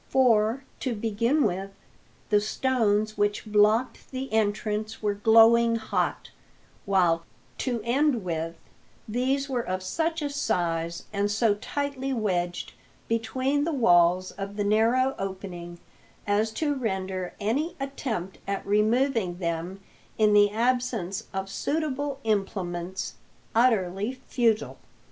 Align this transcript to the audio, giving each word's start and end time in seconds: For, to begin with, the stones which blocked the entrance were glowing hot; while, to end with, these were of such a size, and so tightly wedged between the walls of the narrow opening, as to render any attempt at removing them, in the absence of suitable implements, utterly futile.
For, 0.09 0.63
to 0.79 0.95
begin 0.95 1.43
with, 1.43 1.69
the 2.31 2.41
stones 2.41 3.19
which 3.19 3.45
blocked 3.45 4.09
the 4.09 4.33
entrance 4.33 4.99
were 5.03 5.13
glowing 5.13 5.75
hot; 5.75 6.31
while, 6.85 7.23
to 7.59 7.83
end 7.83 8.23
with, 8.23 8.55
these 9.07 9.47
were 9.47 9.61
of 9.61 9.83
such 9.83 10.23
a 10.23 10.29
size, 10.31 11.03
and 11.13 11.29
so 11.29 11.53
tightly 11.53 12.13
wedged 12.13 12.73
between 13.07 13.63
the 13.63 13.71
walls 13.71 14.31
of 14.31 14.55
the 14.55 14.63
narrow 14.63 15.13
opening, 15.19 15.77
as 16.25 16.49
to 16.53 16.73
render 16.73 17.35
any 17.39 17.75
attempt 17.79 18.39
at 18.47 18.65
removing 18.65 19.37
them, 19.37 19.81
in 20.17 20.33
the 20.33 20.49
absence 20.49 21.25
of 21.31 21.47
suitable 21.47 22.19
implements, 22.23 23.17
utterly 23.53 24.13
futile. 24.25 24.79